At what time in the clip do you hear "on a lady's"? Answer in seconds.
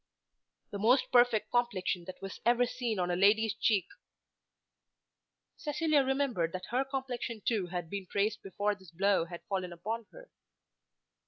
2.97-3.53